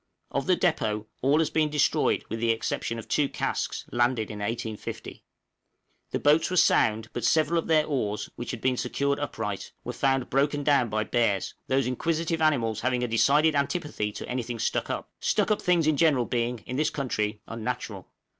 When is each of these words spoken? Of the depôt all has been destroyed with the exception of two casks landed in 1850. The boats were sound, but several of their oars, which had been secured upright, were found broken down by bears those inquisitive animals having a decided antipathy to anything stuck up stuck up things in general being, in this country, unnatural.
Of 0.31 0.47
the 0.47 0.57
depôt 0.57 1.05
all 1.21 1.37
has 1.37 1.51
been 1.51 1.69
destroyed 1.69 2.23
with 2.27 2.39
the 2.39 2.49
exception 2.49 2.97
of 2.97 3.07
two 3.07 3.29
casks 3.29 3.85
landed 3.91 4.31
in 4.31 4.39
1850. 4.39 5.23
The 6.09 6.17
boats 6.19 6.49
were 6.49 6.57
sound, 6.57 7.09
but 7.13 7.23
several 7.23 7.59
of 7.59 7.67
their 7.67 7.85
oars, 7.85 8.27
which 8.35 8.49
had 8.49 8.61
been 8.61 8.77
secured 8.77 9.19
upright, 9.19 9.73
were 9.83 9.93
found 9.93 10.31
broken 10.31 10.63
down 10.63 10.89
by 10.89 11.03
bears 11.03 11.53
those 11.67 11.85
inquisitive 11.85 12.41
animals 12.41 12.81
having 12.81 13.03
a 13.03 13.07
decided 13.07 13.53
antipathy 13.53 14.11
to 14.13 14.27
anything 14.27 14.57
stuck 14.57 14.89
up 14.89 15.11
stuck 15.19 15.51
up 15.51 15.61
things 15.61 15.85
in 15.85 15.97
general 15.97 16.25
being, 16.25 16.63
in 16.65 16.77
this 16.77 16.89
country, 16.89 17.39
unnatural. 17.45 18.07